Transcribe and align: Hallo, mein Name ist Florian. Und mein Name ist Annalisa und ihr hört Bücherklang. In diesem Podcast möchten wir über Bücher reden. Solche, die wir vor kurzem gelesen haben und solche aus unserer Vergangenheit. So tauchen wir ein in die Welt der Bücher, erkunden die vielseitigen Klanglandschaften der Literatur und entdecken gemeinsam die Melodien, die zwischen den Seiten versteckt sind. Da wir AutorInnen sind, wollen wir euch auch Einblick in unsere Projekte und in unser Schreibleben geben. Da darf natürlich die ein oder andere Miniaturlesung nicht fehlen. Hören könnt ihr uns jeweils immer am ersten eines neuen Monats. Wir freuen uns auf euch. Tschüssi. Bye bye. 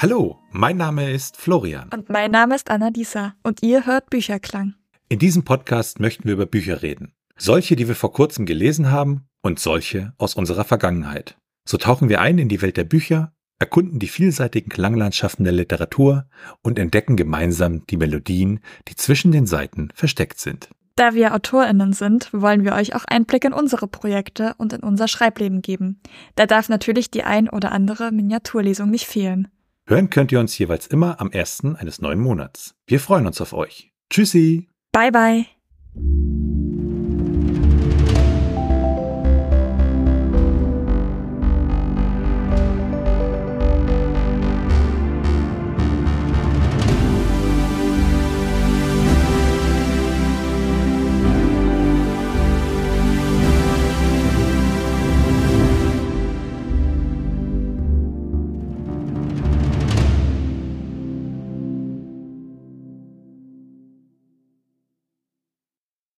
Hallo, 0.00 0.38
mein 0.52 0.76
Name 0.76 1.10
ist 1.10 1.36
Florian. 1.36 1.90
Und 1.92 2.08
mein 2.08 2.30
Name 2.30 2.54
ist 2.54 2.70
Annalisa 2.70 3.34
und 3.42 3.64
ihr 3.64 3.84
hört 3.84 4.10
Bücherklang. 4.10 4.74
In 5.08 5.18
diesem 5.18 5.42
Podcast 5.42 5.98
möchten 5.98 6.22
wir 6.26 6.34
über 6.34 6.46
Bücher 6.46 6.82
reden. 6.82 7.14
Solche, 7.36 7.74
die 7.74 7.88
wir 7.88 7.96
vor 7.96 8.12
kurzem 8.12 8.46
gelesen 8.46 8.92
haben 8.92 9.26
und 9.42 9.58
solche 9.58 10.12
aus 10.16 10.36
unserer 10.36 10.62
Vergangenheit. 10.62 11.36
So 11.68 11.78
tauchen 11.78 12.08
wir 12.08 12.20
ein 12.20 12.38
in 12.38 12.48
die 12.48 12.62
Welt 12.62 12.76
der 12.76 12.84
Bücher, 12.84 13.32
erkunden 13.58 13.98
die 13.98 14.06
vielseitigen 14.06 14.68
Klanglandschaften 14.68 15.42
der 15.42 15.52
Literatur 15.52 16.26
und 16.62 16.78
entdecken 16.78 17.16
gemeinsam 17.16 17.84
die 17.88 17.96
Melodien, 17.96 18.60
die 18.86 18.94
zwischen 18.94 19.32
den 19.32 19.46
Seiten 19.46 19.88
versteckt 19.96 20.38
sind. 20.38 20.68
Da 20.94 21.14
wir 21.14 21.34
AutorInnen 21.34 21.92
sind, 21.92 22.32
wollen 22.32 22.62
wir 22.62 22.74
euch 22.74 22.94
auch 22.94 23.04
Einblick 23.04 23.44
in 23.44 23.52
unsere 23.52 23.88
Projekte 23.88 24.54
und 24.58 24.72
in 24.72 24.80
unser 24.80 25.08
Schreibleben 25.08 25.60
geben. 25.60 26.00
Da 26.36 26.46
darf 26.46 26.68
natürlich 26.68 27.10
die 27.10 27.24
ein 27.24 27.48
oder 27.48 27.72
andere 27.72 28.12
Miniaturlesung 28.12 28.90
nicht 28.90 29.06
fehlen. 29.06 29.48
Hören 29.88 30.10
könnt 30.10 30.32
ihr 30.32 30.38
uns 30.38 30.58
jeweils 30.58 30.86
immer 30.86 31.18
am 31.18 31.30
ersten 31.30 31.74
eines 31.74 32.02
neuen 32.02 32.20
Monats. 32.20 32.74
Wir 32.86 33.00
freuen 33.00 33.26
uns 33.26 33.40
auf 33.40 33.54
euch. 33.54 33.90
Tschüssi. 34.10 34.68
Bye 34.92 35.10
bye. 35.10 35.46